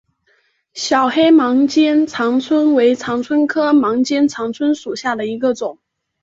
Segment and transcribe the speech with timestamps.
[0.73, 5.77] 小黑毛肩长蝽为长蝽科毛肩长蝽属下的一个种。